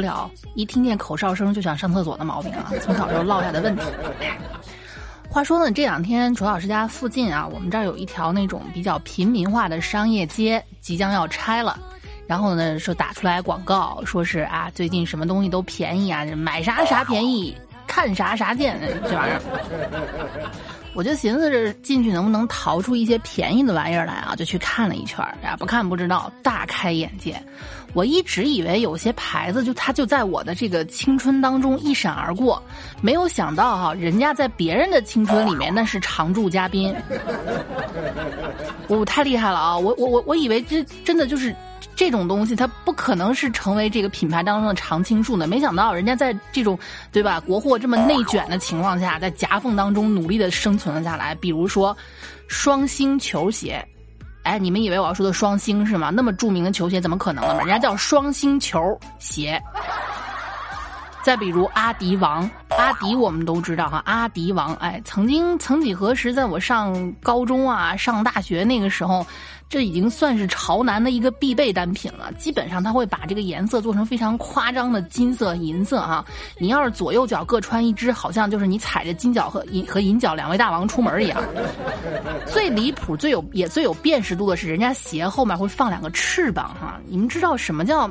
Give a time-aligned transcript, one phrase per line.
[0.00, 3.82] 不了一听见口哨声就想上厕所的毛病啊， 从小就落下的问题。
[5.28, 11.78] 话说呢，这两天楚老师家附近啊，我们这儿有一条那种比较平民化的商业街即将要拆了，
[12.26, 17.54] 然后呢说打出来广告，说是啊最近什么东西都便宜啊，买啥啥便宜，
[17.86, 19.40] 看啥啥贱，这玩意儿。
[20.92, 27.40] 我就寻思着进去能不能淘出一些便宜的玩意儿来啊，就去看了一圈儿呀，不看不知道，大开眼界。
[27.92, 32.62] 我一直以为有些牌子就它就在我的这个青春当中一闪而过，
[33.00, 36.94] 没有想到哈，人家在别人的青春里面那是常驻嘉宾。
[38.88, 39.78] 我太厉害了啊！
[39.78, 41.54] 我我我我以为这真的就是。
[42.00, 45.46] 这种东西它不可能是成为这个品牌当中的常青树呢。
[45.46, 46.78] 没想到人家在这种
[47.12, 51.34] 对吧国货这么内卷的情况下，在夹缝当中努力的生存了下来。
[51.34, 51.94] 比如说，
[52.48, 53.86] 双星球鞋，
[54.44, 56.08] 哎，你们以为我要说的双星是吗？
[56.08, 57.58] 那么著名的球鞋怎么可能呢？
[57.58, 59.62] 人家叫双星球鞋。
[61.22, 69.26] 再比如阿迪王，阿迪我们都知道哈，阿迪王，哎，曾经曾几何时，在我上高中啊、上大学那个时候。
[69.68, 72.32] 这已经算是潮男的一个必备单品了。
[72.32, 76.24] 基本上他会把这个颜色做成非常夸张的金色、银色啊。
[76.58, 81.40] 你要是左右脚各穿一只，好像就是你踩着金脚和银和银脚两位大王出门一样。
[82.48, 86.98] 最离谱、最有也最有辨识度的是，人家鞋后面会放两个翅膀哈。
[87.06, 88.10] 你们知道什么叫？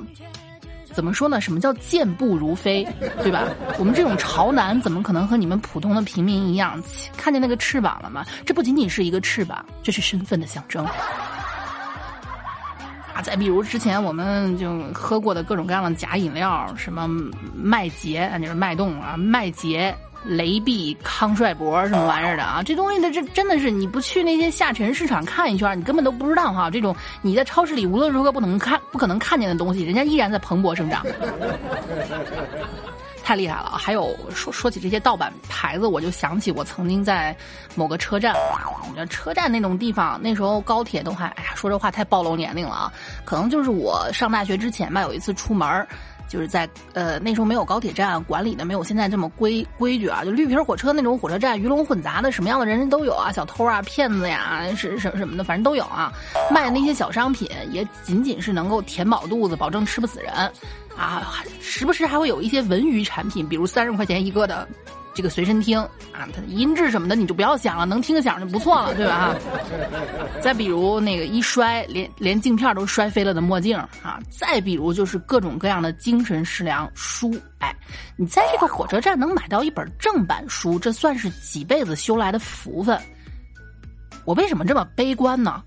[0.94, 1.40] 怎么说呢？
[1.40, 2.86] 什么叫健步如飞，
[3.24, 3.44] 对吧？
[3.78, 6.82] 我们这种潮男怎么可能和你们普通的平民一样？
[7.16, 8.26] 看见那个翅膀了吗？
[8.46, 10.84] 这不仅仅是一个翅膀，这是身份的象征。
[10.86, 10.92] 啊
[13.22, 17.06] 再比如之前我们就喝过的各种各样的假饮料，什么
[17.54, 19.94] 麦杰啊，就是脉动啊，麦杰、
[20.26, 26.70] 雷碧、康帅博什么玩意儿的啊，这东西的这真的是你不去那些下沉市场看一圈，你根本都不知道哈。
[26.70, 31.06] 这种你在超市里无论如何不能看、不可能看见的东西，人家依然在蓬勃生长。
[33.24, 33.78] 太厉害了！
[33.78, 37.36] 还有说说起这些盗版牌子，我就想起我曾经在
[37.76, 38.36] 某个车站，
[39.08, 42.92] 车站那种地方，那时候高铁都还，哎呀，说这话太暴露年龄了啊！
[43.26, 45.88] 可能就是我上大学之前吧，有一次出门，
[46.30, 56.14] 就是在呃那时候没有高铁站管理的，没有现在这么规规矩啊，就绿皮火车那种火车站，鱼龙混杂的，什么样的人人都有啊，小偷啊、骗子呀，是什什么的，反正都有啊。
[56.50, 60.32] 卖的那些小商品，也仅仅是能够填饱肚子，保证吃不死人。
[60.96, 64.68] 啊，时不时还会有一些文娱产品，比如三十块钱一个的
[65.20, 65.78] 这个随身听
[66.14, 69.36] 啊，它的音质什么的你就不要想了，能听个响就不错了，对吧？
[70.42, 77.76] 再比如那个一摔连连镜片都摔飞了的墨镜啊，再比如就是各种各样的精神食粮书，哎，
[78.16, 82.98] 你在这个火车站能买到一本正版书，这算是几辈子修来的福分。
[84.24, 85.62] 我为什么这么悲观呢？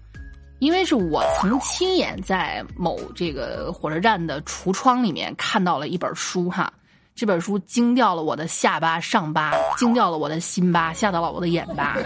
[0.60, 6.72] 因为是我曾亲眼在某这个火车站的橱窗里面看到了一本书哈，
[7.14, 11.96] 这本书惊掉了我的下巴上巴，惊掉了我的心巴，吓到了我的眼巴。《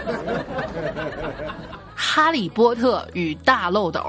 [1.95, 3.99] 哈利波特与大漏斗》。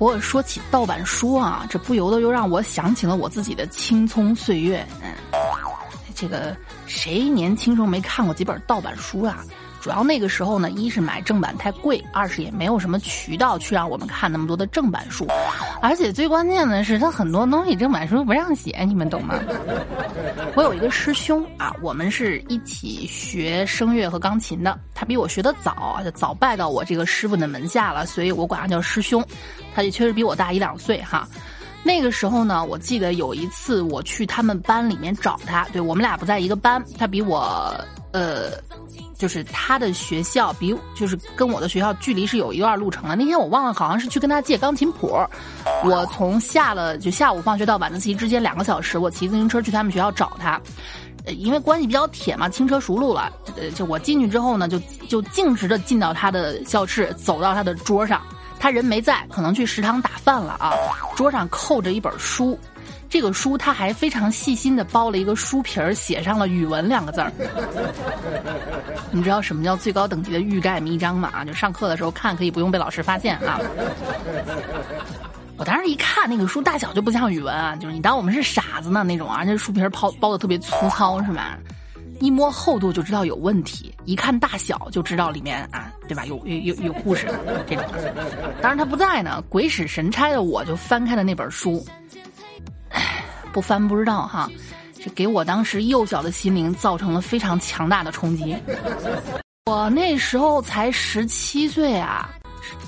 [0.00, 4.86] 我说起盗版书啊，这不由得又让我想起了我自己的青葱岁月。
[5.02, 5.10] 嗯，
[6.20, 6.56] 这个
[6.86, 9.44] 谁年轻时候没看过几本盗版书啊？
[9.80, 15.24] 主要那个时候呢，一是买正版太贵，二是也没有什么渠道去让我们看那么多的正版书，
[15.80, 19.38] 而且最关键的是，他很多东西正版书不让写，你们懂吗？
[20.56, 29.24] 我有一个师兄啊，我们是一起学声乐和钢琴的，他比我学的早，就早拜到我这个师傅的门下了，所以我管他叫师兄。
[29.76, 31.28] 他也确实比我大一两岁哈。
[31.88, 37.74] 那个时候呢，我记得有一次我去他们班里面找他，对我们俩不在一个班，他比我
[38.12, 38.52] 呃。
[39.16, 43.16] 就是他的学校比就是跟我的学校距离是有一段路程的。
[43.16, 45.12] 那天我忘了，好像是去跟他借钢琴谱。
[45.84, 50.60] 我从下了就下午放学到晚自习之间两个小时，我骑自行车去他们学校找他。
[51.36, 53.28] 因为关系比较铁嘛，轻车熟路了。
[53.56, 58.22] 呃，就我进去之后呢，就就径直的进到他的教室，走到他的桌上。
[58.58, 60.72] 他人没在，可能去食堂打饭了啊。
[61.16, 62.58] 桌上扣着一本书。
[63.10, 67.32] 这个书他还非常细心的包了一个书皮儿，写上了“语文”两个字儿。
[69.10, 71.30] 你知道什么叫最高等级的欲盖弥彰吗？
[71.32, 73.58] 啊，就上课的时候看可以不用被老师发现啊。
[75.56, 81.58] 我当时一看那个书大小就不像语文啊，就是你当我们是傻子呢那种啊，这书皮儿包包的特别粗糙是吧？
[82.20, 86.24] 一摸厚度就知道有问题，一看大小就知道里面啊，对吧？
[86.26, 87.28] 有有有有故事
[87.66, 87.84] 这种。
[88.60, 91.84] 当然他不在呢，鬼使神差的我就翻开了那本书。
[93.52, 94.48] 不翻不知道哈。
[95.00, 98.56] 这给我当时幼小的心灵造成了非常强大的冲击。
[99.66, 102.28] 我那时候才十七岁啊，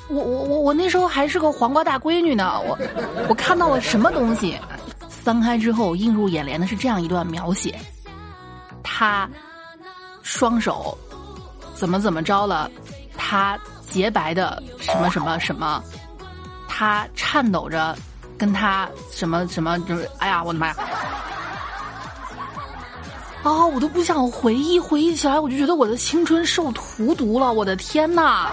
[0.08, 2.60] 我我我我那时候还是个黄瓜大闺女呢。
[2.66, 2.76] 我
[3.28, 4.58] 我看到了什么东西？
[5.08, 7.78] 翻开之后映入眼帘的是这样一段描写：
[8.82, 9.28] 他
[10.22, 10.96] 双手
[11.74, 12.70] 怎么怎么着了？
[13.16, 15.82] 他洁白的什么什么什么？
[16.68, 17.96] 他颤抖着
[18.38, 19.78] 跟他什么什么？
[19.80, 20.76] 就是哎呀，我的妈呀！
[23.42, 23.66] 啊！
[23.66, 27.52] 我都不想回忆，回忆起来我就觉得我的青春受荼毒了。
[27.52, 28.52] 我的天哪！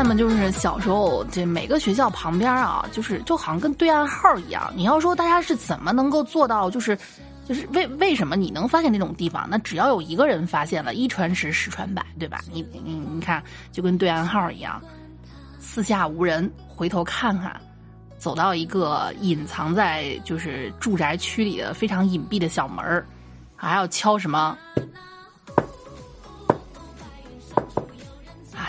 [0.00, 4.72] 那么就是小时候，这每个学校旁边啊，就是就好像跟对暗号一样。
[4.76, 6.96] 你要说大家是怎么能够做到，就是
[7.44, 9.48] 就是为为什么你能发现那种地方？
[9.50, 12.40] 那只要有一个人发现了，一传十，十传百，对吧？
[12.52, 13.42] 你你你看，
[13.72, 14.80] 就跟对暗号一样，
[15.58, 16.48] 四下无人。
[16.68, 17.60] 回头看看，
[18.18, 23.04] 走到一个隐藏在就是住宅区里的非常隐蔽的小门儿，
[23.56, 24.56] 还要敲什么？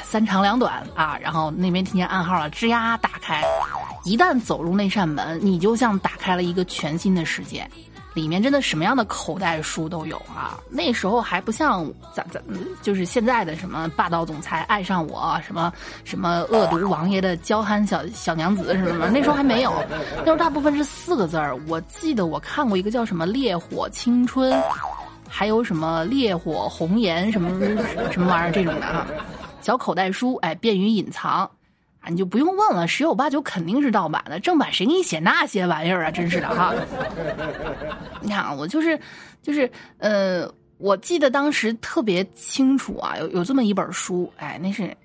[0.10, 1.16] 三长两短啊！
[1.22, 3.44] 然后那边听见暗号了，吱呀，打开。
[4.04, 7.70] 一旦走入那扇门，你就像打开了一个全新的世界。
[8.16, 10.58] 里面真的什么样的口袋书都有啊！
[10.68, 12.44] 那时候还不像咱咱
[12.82, 15.72] 就是现在的什么霸道总裁爱上我，什么
[16.04, 19.72] 什么恶毒王爷的娇憨小小娘子什么什么那时候还没有，
[20.18, 21.56] 那时候大部分是四个字儿。
[21.68, 24.52] 我记得我看过一个叫什么《烈火青春》，
[25.30, 27.50] 还有什么《烈火红颜》什么
[28.12, 29.08] 什么玩意儿这种的啊，
[29.62, 31.50] 小口袋书，哎，便于隐藏。
[32.02, 36.12] 啊，你就不用问了，十有八九肯定是盗版的，正版谁给你写那些玩意儿啊？
[36.16, 36.74] 真是的哈！
[38.22, 38.98] 你看啊，我就是，
[39.42, 44.96] 就是，呃，我记得当时特别清楚啊，有有这么一本书，哎，那是，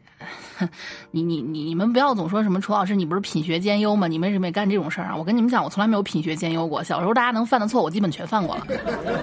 [1.11, 4.06] 你你你你们不要总说什么楚老师，你不是品学兼优吗？
[4.06, 5.17] 你为什么也干这种事儿啊？
[5.17, 6.81] 我跟你们讲，我从来没有品学兼优过。
[6.81, 8.67] 小时候大家能犯的错，我基本全犯过了。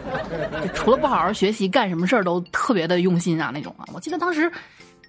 [0.76, 3.88] 除了不好好学习，干什么事儿都特别的用心啊那种啊。
[3.94, 4.52] 我记得当时。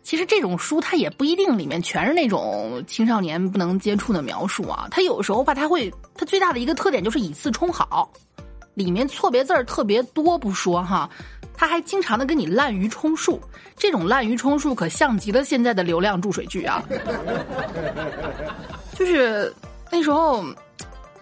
[0.02, 8.10] 其实这种书它也不一定里面全是那种青少年不能接触的描述啊，它有时候吧，它会它最大的一个特点就是以次充好，
[8.74, 11.08] 里面错别字儿特别多不说哈，
[11.56, 13.40] 它还经常的跟你滥竽充数，
[13.76, 16.82] 这种滥竽充数可像极了现在的流量注水剧啊，
[18.98, 19.54] 就是
[19.90, 20.44] 那时候，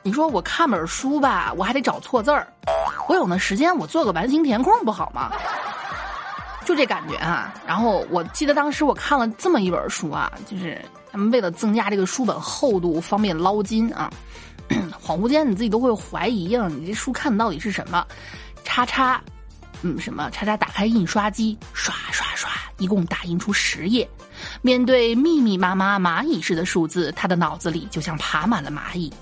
[0.02, 2.46] 你说我看本书吧，我还得找错字儿，
[3.08, 5.30] 我有那时间我做个完形填空不好吗？
[6.64, 7.54] 就这感觉啊！
[7.66, 10.80] 然后我记得当时我看了这么一本书啊，就是
[11.10, 14.10] 他们为了增加这个书本厚度，方便捞金啊。
[15.02, 18.06] 恍惚间你自己都会怀疑啊，你这书看的到底是什么？
[18.62, 19.20] 叉叉，
[19.82, 20.56] 嗯，什么叉叉？
[20.56, 22.48] 打开印刷机，刷刷刷，
[22.78, 24.08] 一共打印出十页。
[24.62, 29.12] 面对密密麻麻蚂蚁似的数字，他的脑子里就像爬满了蚂蚁。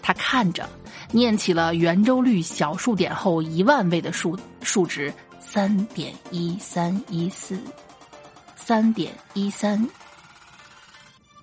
[0.00, 0.66] 他看着，
[1.14, 5.14] 念起了圆周率小数点后一万位的数数值。
[5.38, 7.56] 三点一三一四，
[8.56, 9.88] 三点一三。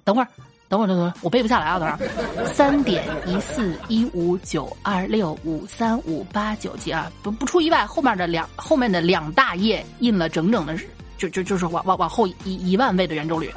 [0.03, 0.27] 等会儿，
[0.67, 1.79] 等会儿，等会儿，我背不下来啊！
[1.79, 7.09] 等会儿，三点一四一五九二六五三五八九七啊！
[7.23, 10.77] 不不出意外，后面的两后面的两大页印了整整的，
[11.17, 13.49] 就就就是往往往后一一万位的圆周率。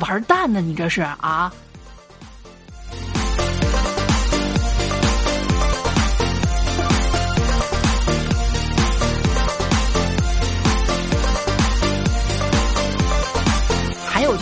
[0.00, 0.62] 玩蛋呢？
[0.62, 1.52] 你这是啊？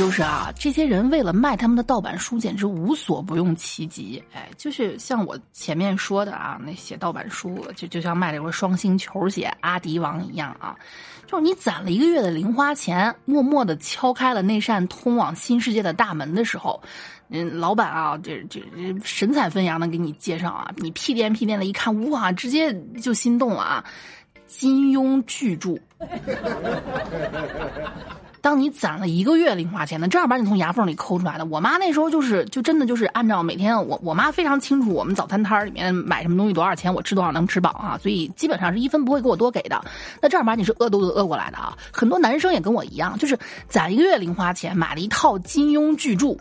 [0.05, 4.23] 就是啊，这些人为了卖他们的盗版书，简直无所不用其极。
[4.35, 10.77] 哎，就是像我前面说的啊，那写盗版书，就就像卖这个双星球鞋阿迪王一样啊，
[11.27, 16.79] 就是你攒了一个月的零花钱，默默的敲开了那扇通往新世界的大门的时候，
[17.31, 18.61] 嗯，老板啊，这这
[19.03, 23.85] 神采飞扬的给你介绍啊，你屁颠屁颠的一看，哇，直接就心动了啊，
[24.47, 25.79] 金庸巨著。
[28.45, 31.47] 当你攒了一个月零花钱呢，正儿八经从牙缝里抠出来的。
[31.47, 39.83] 我妈那时候就是，就真的就是按照每天我我妈非常清楚我们早餐摊里面买什么东西多少钱，我吃多少能吃饱啊，所以基本上是一分不会给我多给的。
[40.21, 41.75] 那正儿八经是饿肚子饿过来的啊。
[41.91, 46.37] 很多男生也跟我一样，就是攒一个月零花钱买了一套金庸巨著。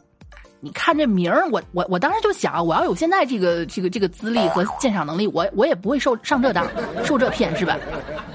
[0.60, 6.68] 你看这名儿，我我我当时就想，我要有现在这个这个这个资历和鉴赏能力，我我也不会受上这当，
[7.06, 7.78] 受这骗是吧？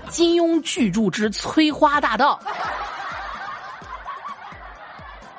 [0.08, 2.40] 金庸巨著之催花大盗。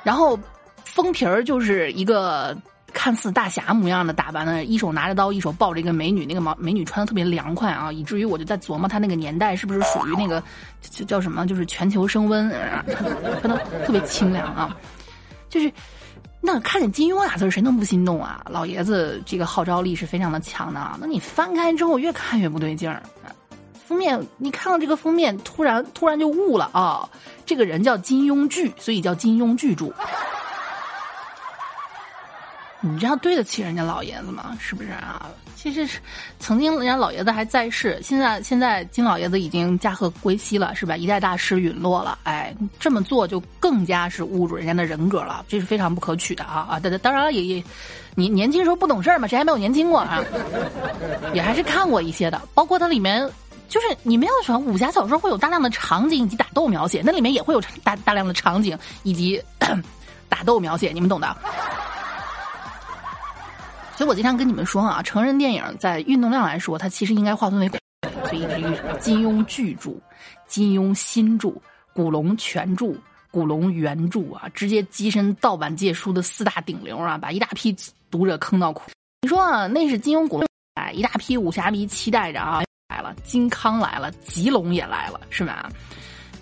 [0.02, 0.38] 然后
[0.84, 2.56] 封皮儿就是一个
[2.92, 10.42] 看似大侠模样的打扮呢，一手拿着刀，一手抱着一个美女，那个毛美女穿的特别凉快啊，以至于我就在琢磨她那个年代是不是属于那个
[10.80, 12.50] 叫叫什么，就是全球升温，
[13.40, 14.76] 穿的特别清凉啊，
[15.48, 15.72] 就是
[16.40, 18.42] 那看见金庸俩字谁能不心动啊？
[18.50, 20.96] 老爷子这个号召力是非常的强的啊。
[21.00, 23.02] 那你翻开之后越看越不对劲儿，
[23.90, 27.08] 封面你看到这个封面，突然突然就悟了啊，
[27.44, 29.92] 这个人叫金庸巨，所以叫金庸巨著。
[32.80, 34.56] 你这样对得起人家老爷子吗？
[34.60, 35.28] 是不是啊？
[35.56, 35.98] 其实是
[36.38, 40.96] 曾经人家老爷子还在世，现在现在金老爷子已经驾鹤归西了，是吧？
[40.96, 46.78] 一代大师陨落了，哎，这么做就更加是侮辱人家的人格了，这是非常不可取的啊啊！
[46.78, 47.64] 当当然了，也也，
[48.14, 50.22] 你年轻时候不懂事儿嘛，谁还没有年轻过啊？
[51.34, 53.28] 也还是看过一些的，包括它里面，
[53.70, 59.40] 就是你们要喜欢武侠小说，会有大量的场景以及打斗描写，那里面也会有大大量的场景以及
[60.28, 61.36] 打斗描写，你们懂的。
[63.96, 67.70] 所以我经常跟你们说啊，成人电影在运动量来说，它其实应该划分为，
[68.24, 68.44] 所以
[68.98, 69.92] 金庸巨著、
[70.48, 71.52] 金庸新著、
[71.94, 72.92] 古龙全著、
[73.30, 77.76] 古龙原著啊，直接跻身盗版界书的四大顶流啊，把一大批
[78.10, 78.90] 读者坑到哭。
[79.20, 85.70] 你说啊，那是金庸古龙，哎，一大批武侠迷期待着啊，来了，金康来了，吉龙也来了，是吧？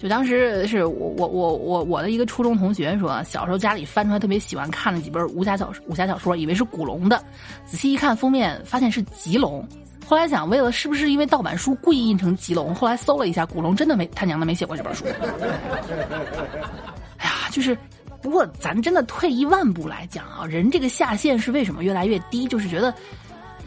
[0.00, 7.20] 就当时是我我我我我的一个初中同学说，小时候家里翻出来特别喜欢看的几本武侠小武侠小说，以为是古龙的，
[7.66, 9.66] 仔细一看封面，发现是吉龙。
[10.06, 12.72] 后来想，为了是不是因为盗版书故意印成吉龙？
[12.74, 15.04] 后来搜了一下，古龙真的没他娘的没写过这本书。
[17.18, 17.76] 哎呀，就是
[18.22, 22.46] 不过咱真的退一万步来讲啊，人这个下限是为什么越来越低？
[22.46, 22.94] 就是觉得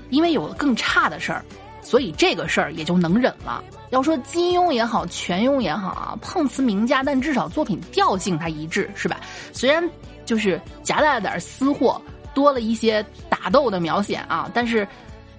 [0.09, 1.43] 因为有更差的事儿。
[1.91, 3.61] 所以这个事儿也就能忍了。
[3.89, 9.19] 要说金庸也好，全庸也好啊，碰瓷名家，但至少作品调性它一致，是吧？
[9.51, 9.83] 虽然
[10.23, 12.01] 就是夹带了点私货，
[12.33, 14.87] 多了一些打斗的描写啊，但是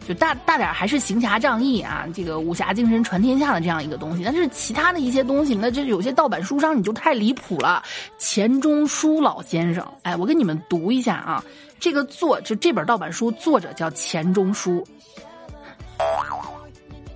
[0.06, 4.22] 就大大点还是行侠仗义啊，这个武侠精神传天下的这样一个东西。
[4.22, 7.82] 但是其他的一些东西，那就有些盗版书商你就太离谱了。
[8.18, 11.42] 钱钟书老先生，哎，我给你们读一下啊，
[11.80, 14.86] 这个作就这本盗版书作者叫钱钟书。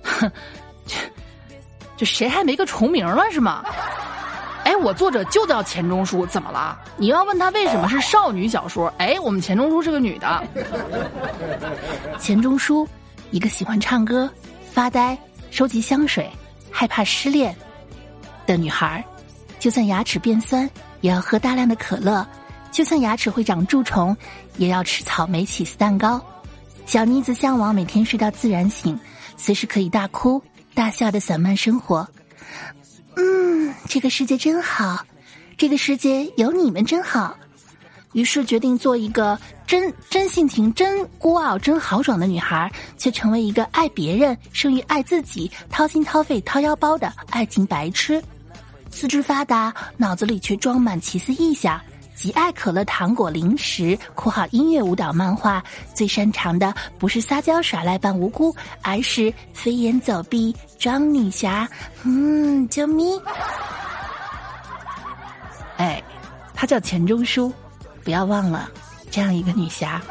[0.03, 0.31] 哼，
[1.95, 3.63] 这谁还没个重名了是吗？
[4.63, 6.77] 哎，我作者就叫钱钟书，怎么了？
[6.97, 8.93] 你要问他为什么是少女小说？
[8.97, 10.43] 哎，我们钱钟书是个女的。
[12.19, 12.85] 钱钟书，
[13.31, 14.29] 一个喜欢唱歌、
[14.73, 15.17] 发呆、
[15.51, 16.29] 收集香水、
[16.69, 17.55] 害怕失恋
[18.45, 19.01] 的女孩，
[19.57, 20.69] 就算牙齿变酸，
[20.99, 22.25] 也要喝大量的可乐；
[22.69, 24.15] 就算牙齿会长蛀虫，
[24.57, 26.21] 也要吃草莓起司蛋糕。
[26.87, 28.99] 小妮子向往每天睡到自然醒。
[29.35, 30.41] 随时可以大哭
[30.73, 32.07] 大笑的散漫生活，
[33.15, 35.05] 嗯，这个世界真好，
[35.57, 37.37] 这个世界有你们真好。
[38.13, 48.23] 于是决定做一个真真性情、真孤傲、真豪爽的女孩，却成为一个爱别人胜于爱自己、掏心掏肺掏腰包的爱情白痴。
[48.89, 51.79] 四肢发达，脑子里却装满奇思异想。
[52.17, 61.69] 极爱可乐、糖果、零食，括号音乐、舞蹈、漫画，最擅长的不是撒娇耍赖扮无辜，而是飞檐走壁装女侠。
[62.01, 63.21] 嗯，啾咪！
[65.77, 66.01] 哎，
[66.55, 67.53] 他叫钱钟书，
[68.03, 68.67] 不要忘了
[69.11, 70.01] 这样一个女侠。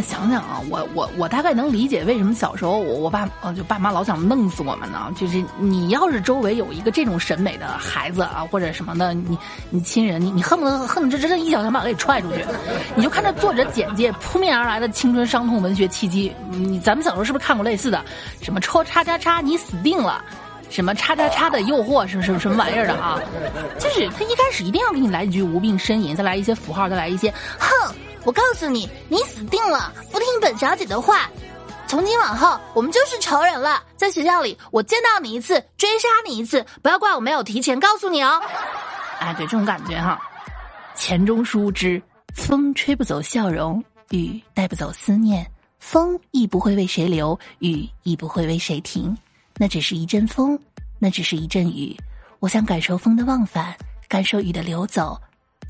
[0.00, 5.10] 想想啊，我我我大概能理解为什么小时候我我爸呃就爸妈老想弄死我们呢？
[5.16, 9.38] 就是你要是周围有一个这种审美的孩子啊，或者什么的，你
[9.70, 12.44] 你亲人，你你恨不得恨不得真的一脚想把他给踹出去。
[12.94, 18.04] 你就看这作者简介，扑面而来的青春伤痛文学契机，你咱们小时候是不是看过类似的？
[18.42, 20.24] 什么戳叉叉叉，你死定了！
[20.70, 23.18] 什么叉叉叉的诱惑，什么什么什么玩意儿的啊？
[23.78, 27.32] 就是他一开始一定要给你来一句无病呻吟，再来一些符号，再来一些。
[28.28, 29.90] 我告诉你，你死定了！
[30.12, 31.30] 不听本小姐的话，
[31.86, 33.82] 从今往后我们就是仇人了。
[33.96, 38.38] 在学校里，我见到你一次，追杀你一次，不要怪我没有提前告诉你哦。
[39.18, 40.20] 哎，对，这种感觉哈。
[40.94, 42.02] 钱钟书之
[42.34, 49.16] 风吹不走笑容，雨带不走思念，风亦不会为谁留，雨亦不会为谁停。
[49.56, 50.60] 那只是一阵风，
[50.98, 51.96] 那只是一阵雨。
[52.40, 53.74] 我想感受风的往返，
[54.06, 55.18] 感受雨的流走，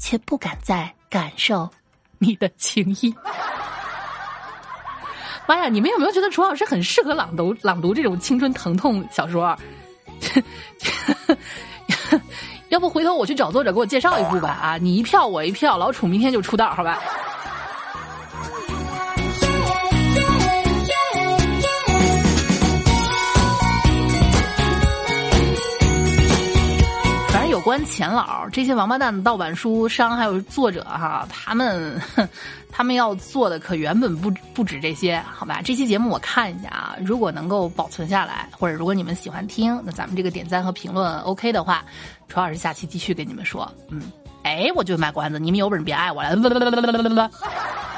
[0.00, 1.70] 却不敢再感受。
[2.18, 3.14] 你的情谊，
[5.46, 5.68] 妈呀！
[5.68, 9.56] 你们有没有觉得楚老师很适合朗读朗读这种青春疼痛小说？
[12.68, 14.76] 要不回头我去找作者给我介绍一部吧啊！
[14.76, 17.00] 你一票我一票，老楚明天就出道，好吧？
[27.84, 32.00] 钱老这些王八蛋的盗版书商还有作者哈，他们
[32.70, 35.60] 他们要做的可原本不不止这些，好吧？
[35.64, 41.84] 这期节目我看一下啊，如果能够保存下来，或者如果你们喜欢听，那咱们这个点赞和评论 OK 的话，
[42.28, 43.70] 楚老师下期继续跟你们说。
[43.90, 44.02] 嗯，
[44.42, 46.36] 哎，我就卖关子，你们有本事别爱我了。